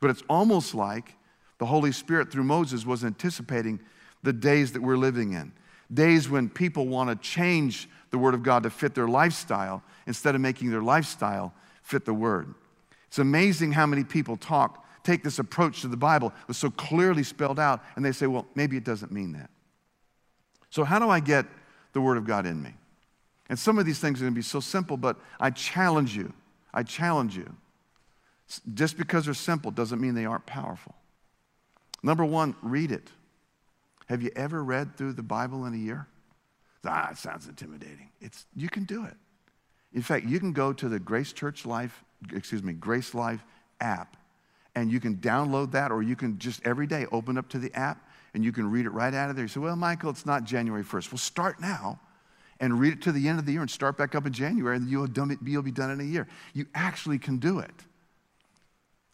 [0.00, 1.14] But it's almost like
[1.58, 3.80] the Holy Spirit through Moses was anticipating
[4.22, 5.52] the days that we're living in.
[5.92, 10.34] Days when people want to change the Word of God to fit their lifestyle instead
[10.34, 12.54] of making their lifestyle fit the Word.
[13.08, 17.22] It's amazing how many people talk take this approach to the Bible was so clearly
[17.22, 19.50] spelled out, and they say, well, maybe it doesn't mean that.
[20.70, 21.46] So, how do I get
[21.92, 22.74] the Word of God in me?
[23.48, 26.32] And some of these things are going to be so simple, but I challenge you.
[26.72, 27.54] I challenge you.
[28.72, 30.94] Just because they're simple doesn't mean they aren't powerful.
[32.02, 33.10] Number one, read it.
[34.06, 36.06] Have you ever read through the Bible in a year?
[36.84, 38.08] Ah, it sounds intimidating.
[38.20, 39.14] It's, you can do it.
[39.92, 42.02] In fact, you can go to the Grace Church Life,
[42.34, 43.44] excuse me, Grace Life
[43.80, 44.16] app
[44.74, 47.72] and you can download that, or you can just every day open up to the
[47.74, 49.44] app and you can read it right out of there.
[49.44, 51.12] You say, Well, Michael, it's not January 1st.
[51.12, 52.00] Well, start now
[52.60, 54.76] and read it to the end of the year and start back up in January,
[54.76, 56.28] and you'll, it, you'll be done in a year.
[56.54, 57.74] You actually can do it.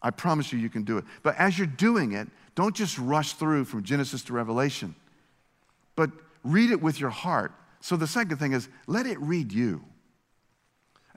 [0.01, 1.03] I promise you, you can do it.
[1.23, 4.95] But as you're doing it, don't just rush through from Genesis to Revelation,
[5.95, 6.11] but
[6.43, 7.51] read it with your heart.
[7.81, 9.83] So the second thing is let it read you.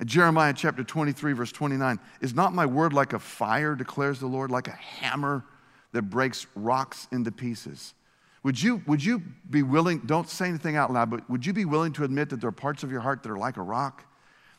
[0.05, 4.51] Jeremiah chapter 23, verse 29 Is not my word like a fire, declares the Lord,
[4.51, 5.45] like a hammer
[5.93, 7.95] that breaks rocks into pieces?
[8.43, 11.65] Would you, would you be willing, don't say anything out loud, but would you be
[11.65, 14.05] willing to admit that there are parts of your heart that are like a rock?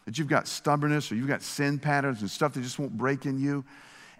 [0.06, 3.25] That you've got stubbornness or you've got sin patterns and stuff that just won't break
[3.25, 3.65] in you?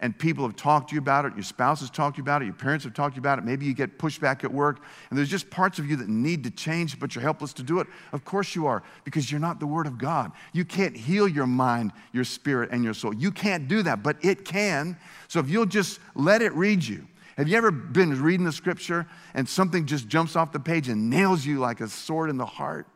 [0.00, 2.42] And people have talked to you about it, your spouse has talked to you about
[2.42, 4.82] it, your parents have talked to you about it, maybe you get pushback at work,
[5.10, 7.80] and there's just parts of you that need to change, but you're helpless to do
[7.80, 7.86] it.
[8.12, 10.32] Of course you are, because you're not the Word of God.
[10.52, 13.14] You can't heal your mind, your spirit, and your soul.
[13.14, 14.96] You can't do that, but it can.
[15.28, 17.06] So if you'll just let it read you.
[17.36, 21.10] Have you ever been reading the scripture and something just jumps off the page and
[21.10, 22.86] nails you like a sword in the heart?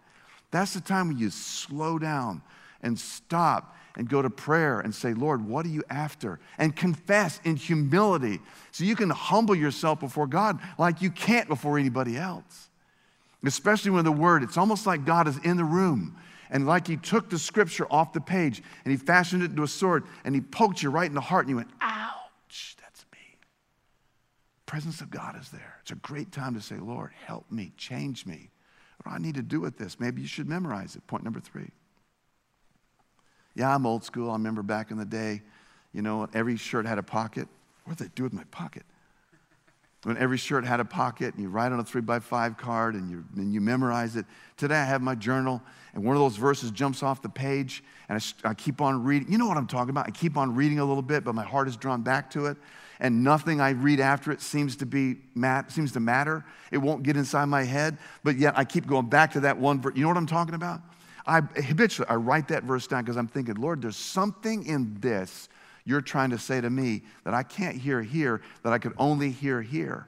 [0.50, 2.42] That's the time when you slow down
[2.82, 6.38] and stop and go to prayer and say, Lord, what are you after?
[6.56, 8.38] And confess in humility
[8.70, 12.70] so you can humble yourself before God like you can't before anybody else.
[13.44, 16.16] Especially when the word, it's almost like God is in the room
[16.50, 19.68] and like he took the scripture off the page and he fashioned it into a
[19.68, 23.36] sword and he poked you right in the heart and you went, ouch, that's me.
[24.64, 25.76] Presence of God is there.
[25.82, 28.50] It's a great time to say, Lord, help me, change me.
[29.02, 29.98] What do I need to do with this?
[29.98, 31.04] Maybe you should memorize it.
[31.08, 31.70] Point number three.
[33.58, 34.30] Yeah, I'm old school.
[34.30, 35.42] I remember back in the day,
[35.92, 37.48] you know, every shirt had a pocket.
[37.84, 38.84] What did they do with my pocket?
[40.04, 42.94] when every shirt had a pocket and you write on a three by five card
[42.94, 44.24] and you, and you memorize it.
[44.56, 45.60] Today I have my journal
[45.92, 49.30] and one of those verses jumps off the page and I, I keep on reading.
[49.30, 50.06] You know what I'm talking about?
[50.06, 52.56] I keep on reading a little bit, but my heart is drawn back to it.
[53.00, 56.44] And nothing I read after it seems to be mat, seems to matter.
[56.72, 59.80] It won't get inside my head, but yet I keep going back to that one
[59.80, 59.94] verse.
[59.94, 60.80] You know what I'm talking about?
[61.28, 65.48] I habitually I write that verse down because I'm thinking, Lord, there's something in this
[65.84, 69.30] you're trying to say to me that I can't hear here, that I could only
[69.30, 70.06] hear here.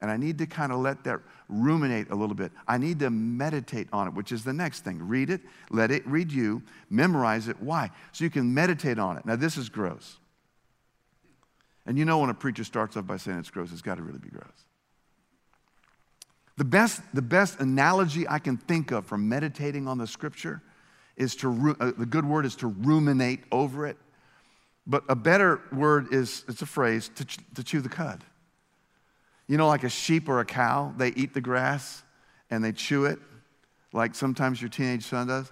[0.00, 2.52] And I need to kind of let that ruminate a little bit.
[2.66, 4.98] I need to meditate on it, which is the next thing.
[5.06, 7.60] Read it, let it read you, memorize it.
[7.60, 7.90] Why?
[8.12, 9.26] So you can meditate on it.
[9.26, 10.16] Now, this is gross.
[11.86, 14.02] And you know when a preacher starts off by saying it's gross, it's got to
[14.02, 14.65] really be gross.
[16.56, 20.62] The best, the best analogy I can think of for meditating on the scripture
[21.16, 23.98] is to, uh, the good word is to ruminate over it.
[24.86, 28.24] But a better word is, it's a phrase, to, ch- to chew the cud.
[29.48, 32.02] You know, like a sheep or a cow, they eat the grass
[32.50, 33.18] and they chew it,
[33.92, 35.50] like sometimes your teenage son does.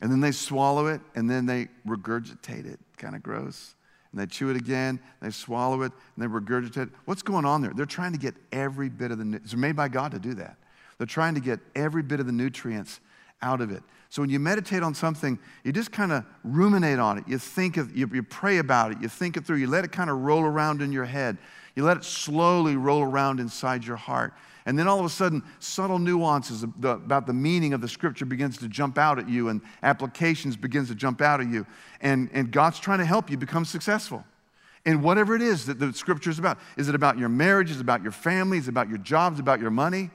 [0.00, 2.80] And then they swallow it and then they regurgitate it.
[2.98, 3.74] Kind of gross.
[4.12, 6.88] And they chew it again, they swallow it, and they regurgitate it.
[7.06, 7.72] What's going on there?
[7.74, 10.56] They're trying to get every bit of the, it's made by God to do that.
[10.98, 13.00] They're trying to get every bit of the nutrients
[13.40, 13.82] out of it.
[14.10, 17.24] So when you meditate on something, you just kind of ruminate on it.
[17.26, 19.92] You think of, you, you pray about it, you think it through, you let it
[19.92, 21.38] kind of roll around in your head.
[21.74, 24.34] You let it slowly roll around inside your heart.
[24.66, 28.58] And then all of a sudden, subtle nuances about the meaning of the scripture begins
[28.58, 31.66] to jump out at you, and applications begins to jump out at you.
[32.00, 34.24] And, and God's trying to help you become successful
[34.84, 36.58] in whatever it is that the scripture is about.
[36.76, 37.70] Is it about your marriage?
[37.70, 38.58] Is it about your family?
[38.58, 39.34] Is it about your jobs?
[39.34, 40.10] Is about your money?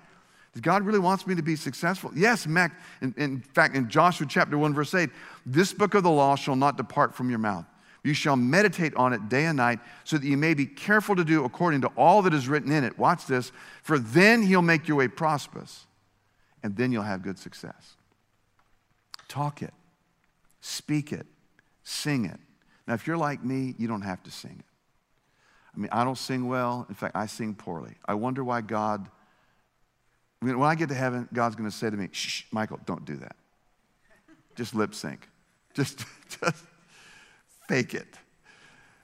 [0.54, 2.12] Does God really wants me to be successful?
[2.16, 2.72] Yes, in,
[3.18, 5.10] in fact, in Joshua chapter 1, verse 8,
[5.46, 7.66] this book of the law shall not depart from your mouth.
[8.08, 11.26] You shall meditate on it day and night, so that you may be careful to
[11.26, 12.98] do according to all that is written in it.
[12.98, 13.52] Watch this,
[13.84, 15.86] for then he'll make your way prosperous,
[16.64, 17.98] and then you'll have good success.
[19.28, 19.74] Talk it,
[20.62, 21.28] speak it,
[21.84, 22.40] sing it.
[22.88, 24.66] Now, if you're like me, you don't have to sing it.
[25.76, 26.86] I mean, I don't sing well.
[26.88, 27.96] In fact, I sing poorly.
[28.06, 29.10] I wonder why God
[30.40, 33.18] when I get to heaven, God's going to say to me, Shh, Michael, don't do
[33.18, 33.36] that.
[34.56, 35.28] Just lip sync.
[35.74, 36.64] Just, just
[37.68, 38.08] fake it.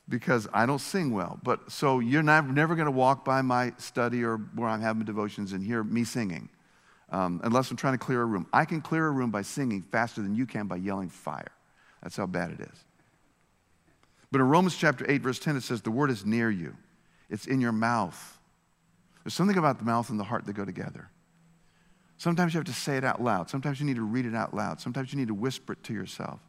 [0.10, 1.40] Because I don't sing well.
[1.44, 5.06] But so you're not, never going to walk by my study or where I'm having
[5.06, 6.50] devotions and hear me singing.
[7.10, 8.48] Um, unless I'm trying to clear a room.
[8.52, 11.52] I can clear a room by singing faster than you can by yelling fire.
[12.02, 12.84] That's how bad it is.
[14.32, 16.76] But in Romans chapter 8, verse 10, it says, The word is near you,
[17.30, 18.40] it's in your mouth.
[19.24, 21.08] There's something about the mouth and the heart that go together.
[22.18, 23.50] Sometimes you have to say it out loud.
[23.50, 24.82] Sometimes you need to read it out loud.
[24.82, 26.40] Sometimes you need to whisper it to yourself.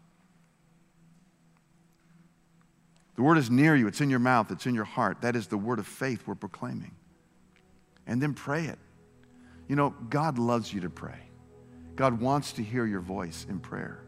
[3.16, 5.20] The word is near you, it's in your mouth, it's in your heart.
[5.20, 6.94] That is the word of faith we're proclaiming.
[8.06, 8.78] And then pray it.
[9.68, 11.18] You know, God loves you to pray.
[11.96, 14.04] God wants to hear your voice in prayer.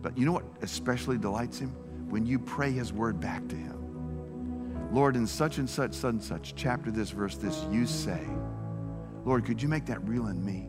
[0.00, 1.70] But you know what especially delights him?
[2.08, 4.92] When you pray his word back to him.
[4.92, 8.20] Lord, in such and such, such and such, chapter this, verse this, you say,
[9.24, 10.68] Lord, could you make that real in me?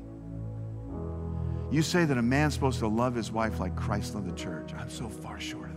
[1.72, 4.74] You say that a man's supposed to love his wife like Christ loved the church.
[4.74, 5.77] I'm so far short of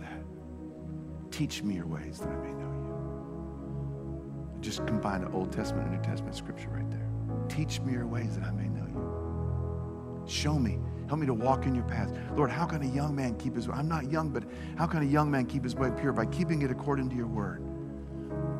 [1.31, 4.57] Teach me your ways that I may know you.
[4.61, 7.07] Just combine the Old Testament and New Testament scripture right there.
[7.49, 10.23] Teach me your ways that I may know you.
[10.27, 10.77] Show me.
[11.07, 12.13] Help me to walk in your paths.
[12.35, 13.75] Lord, how can a young man keep his way?
[13.75, 14.43] I'm not young, but
[14.77, 16.13] how can a young man keep his way pure?
[16.13, 17.63] By keeping it according to your word.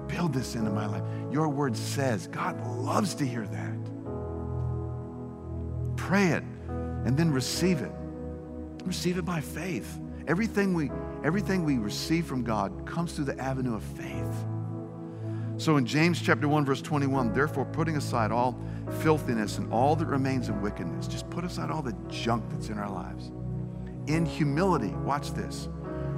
[0.07, 1.03] Build this into my life.
[1.31, 3.77] Your word says, God loves to hear that.
[5.95, 6.43] Pray it
[7.05, 7.91] and then receive it.
[8.83, 9.99] Receive it by faith.
[10.27, 10.91] Everything we,
[11.23, 14.45] everything we receive from God comes through the avenue of faith.
[15.57, 18.59] So in James chapter 1, verse 21, therefore putting aside all
[19.01, 22.79] filthiness and all that remains of wickedness, just put aside all the junk that's in
[22.79, 23.31] our lives.
[24.07, 25.69] In humility, watch this,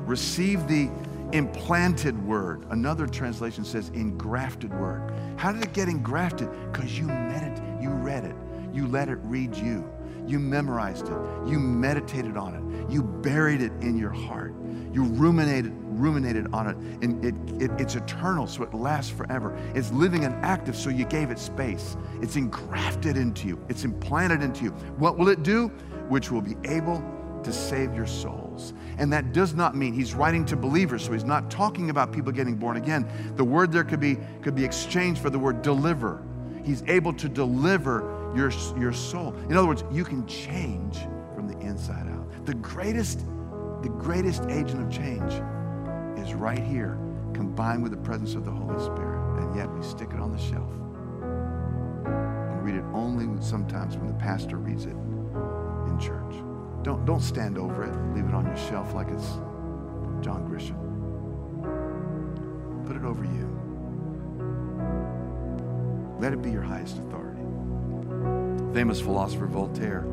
[0.05, 0.89] receive the
[1.33, 2.65] implanted word.
[2.69, 5.11] Another translation says engrafted word.
[5.37, 6.49] How did it get engrafted?
[6.71, 8.35] Because you it, you read it,
[8.73, 9.89] you let it read you.
[10.25, 11.47] You memorized it.
[11.47, 12.91] You meditated on it.
[12.91, 14.53] You buried it in your heart.
[14.93, 16.77] You ruminated, ruminated on it.
[17.03, 19.57] And it, it, it's eternal, so it lasts forever.
[19.73, 21.97] It's living and active, so you gave it space.
[22.21, 24.69] It's engrafted into you, it's implanted into you.
[24.97, 25.69] What will it do?
[26.09, 27.03] Which will be able
[27.43, 28.73] to save your souls.
[28.97, 32.31] And that does not mean he's writing to believers, so he's not talking about people
[32.31, 33.07] getting born again.
[33.35, 36.23] The word there could be, could be exchanged for the word deliver.
[36.63, 39.35] He's able to deliver your, your soul.
[39.49, 40.99] In other words, you can change
[41.35, 42.45] from the inside out.
[42.45, 43.21] The greatest,
[43.83, 45.33] the greatest agent of change
[46.17, 46.97] is right here
[47.33, 50.37] combined with the presence of the Holy Spirit, and yet we stick it on the
[50.37, 50.71] shelf
[52.05, 56.33] and read it only sometimes when the pastor reads it in church.
[56.83, 59.27] Don't, don't stand over it, leave it on your shelf like it's
[60.23, 60.79] John Grisham.
[62.87, 63.49] Put it over you.
[66.21, 67.41] Let it be your highest authority.
[68.73, 70.05] Famous philosopher Voltaire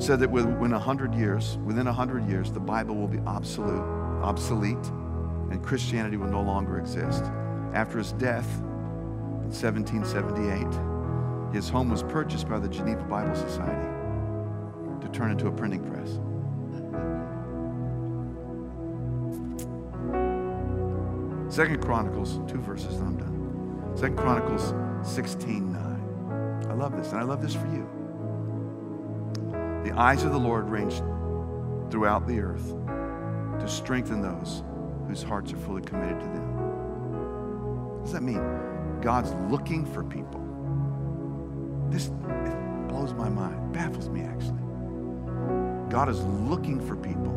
[0.00, 3.82] said that within a hundred years, within a hundred years, the Bible will be obsolete,
[4.22, 4.86] obsolete,
[5.50, 7.24] and Christianity will no longer exist.
[7.74, 8.48] After his death
[9.42, 13.88] in 1778, his home was purchased by the Geneva Bible Society
[15.02, 16.18] to turn into a printing press.
[21.54, 23.92] Second Chronicles, two verses, and I'm done.
[23.96, 24.72] Second Chronicles
[25.02, 26.66] 16, 9.
[26.70, 27.99] I love this, and I love this for you.
[29.84, 31.02] The eyes of the Lord range
[31.90, 32.74] throughout the earth
[33.58, 34.62] to strengthen those
[35.08, 37.96] whose hearts are fully committed to them.
[37.96, 38.42] What does that mean?
[39.00, 40.40] God's looking for people.
[41.90, 42.08] This
[42.88, 44.60] blows my mind, baffles me actually.
[45.88, 47.32] God is looking for people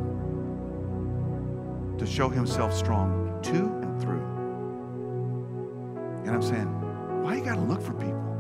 [1.98, 4.24] to show himself strong to and through.
[6.26, 6.68] And I'm saying,
[7.24, 8.33] why you got to look for people?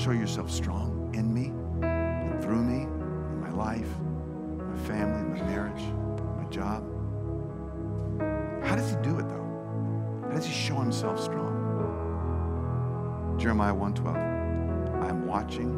[0.00, 1.52] Show yourself strong in me
[1.86, 3.86] and through me, in my life,
[4.56, 5.82] my family, my marriage,
[6.38, 6.82] my job.
[8.64, 10.26] How does he do it though?
[10.30, 11.58] How does he show himself strong?
[13.38, 14.16] Jeremiah 1:12.
[15.02, 15.70] I'm watching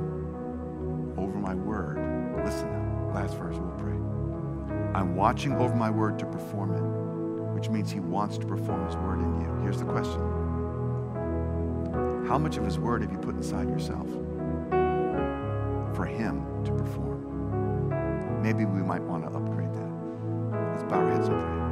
[1.17, 1.97] over my word.
[2.45, 3.99] Listen now, last verse, we'll pray.
[4.95, 8.95] I'm watching over my word to perform it, which means he wants to perform his
[8.97, 9.63] word in you.
[9.63, 10.42] Here's the question.
[12.29, 14.09] How much of his word have you put inside yourself
[15.95, 18.41] for him to perform?
[18.43, 19.93] Maybe we might want to upgrade that.
[20.71, 21.63] Let's bow our heads and pray.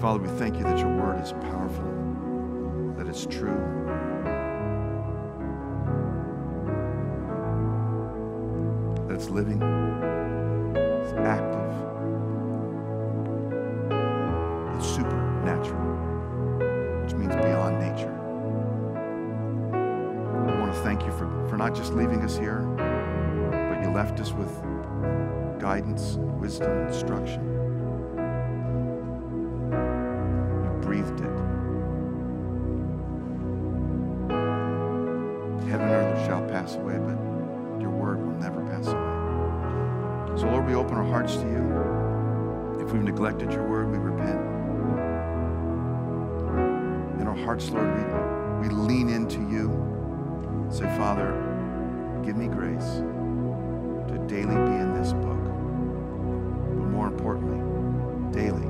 [0.00, 1.84] Father, we thank you that your word is powerful,
[2.96, 3.58] that it's true.
[9.08, 9.62] That it's living,
[10.76, 11.93] it's active,
[21.74, 24.50] just leaving us here, but you left us with
[25.60, 27.42] guidance, wisdom, instruction.
[30.62, 31.34] You breathed it.
[35.68, 37.18] Heaven and earth shall pass away, but
[37.80, 40.38] your word will never pass away.
[40.40, 42.84] So, Lord, we open our hearts to you.
[42.84, 44.40] If we've neglected your word, we repent.
[47.20, 49.80] In our hearts, Lord, we, we lean into you.
[50.70, 51.53] Say, Father,
[52.24, 53.02] give me grace
[54.08, 55.44] to daily be in this book.
[55.44, 57.60] But more importantly,
[58.32, 58.66] daily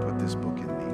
[0.00, 0.84] put this book in me.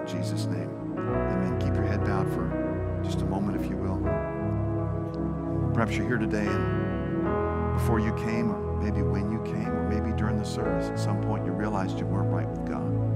[0.00, 1.58] In Jesus' name, amen.
[1.60, 2.50] Keep your head bowed for
[3.04, 4.00] just a moment, if you will.
[5.72, 10.10] Perhaps you're here today and before you came, or maybe when you came, or maybe
[10.16, 13.09] during the service, at some point you realized you weren't right with God.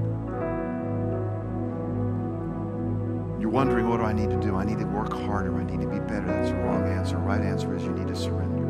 [3.55, 4.57] Wondering, what do I need to do?
[4.57, 5.57] I need to work harder.
[5.57, 6.27] I need to be better.
[6.27, 7.19] That's the wrong answer.
[7.19, 8.65] Right answer is you need to surrender.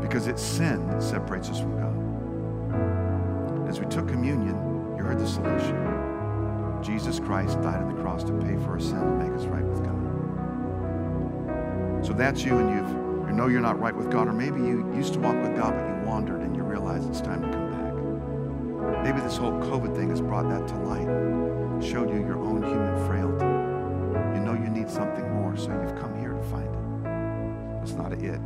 [0.00, 3.68] Because it's sin that separates us from God.
[3.68, 4.56] As we took communion,
[4.96, 5.76] you heard the solution.
[6.82, 9.64] Jesus Christ died on the cross to pay for our sin to make us right
[9.64, 9.92] with God.
[12.06, 12.88] So that's you, and you've,
[13.28, 15.74] you know you're not right with God, or maybe you used to walk with God,
[15.74, 17.92] but you wandered and you realize it's time to come back.
[19.04, 21.08] Maybe this whole COVID thing has brought that to light,
[21.82, 23.44] showed you your own human frailty.
[24.34, 27.82] You know you need something more, so you've come here to find it.
[27.82, 28.40] It's not a it,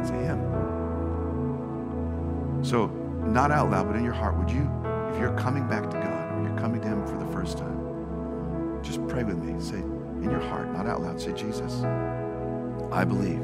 [0.00, 0.62] it's a him.
[2.62, 2.86] So,
[3.26, 4.68] not out loud, but in your heart, would you,
[5.12, 8.80] if you're coming back to God or you're coming to Him for the first time,
[8.82, 9.60] just pray with me.
[9.60, 11.82] Say, in your heart, not out loud, say, Jesus,
[12.92, 13.40] I believe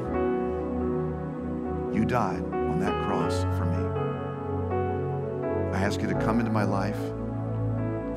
[1.93, 3.98] you died on that cross for me.
[5.73, 6.99] I ask you to come into my life,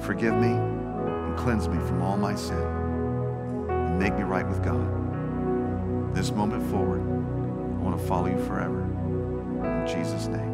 [0.05, 6.14] forgive me, and cleanse me from all my sin, and make me right with God.
[6.14, 8.82] This moment forward, I want to follow you forever.
[8.82, 10.51] In Jesus' name.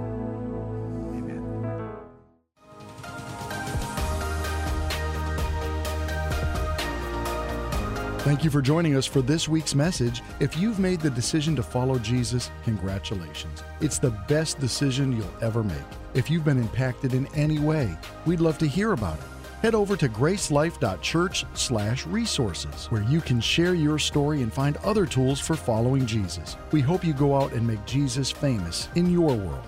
[8.28, 10.20] Thank you for joining us for this week's message.
[10.38, 13.64] If you've made the decision to follow Jesus, congratulations.
[13.80, 15.78] It's the best decision you'll ever make.
[16.12, 19.24] If you've been impacted in any way, we'd love to hear about it.
[19.62, 25.56] head over to gracelife.church/resources where you can share your story and find other tools for
[25.56, 26.58] following Jesus.
[26.70, 29.64] We hope you go out and make Jesus famous in your world.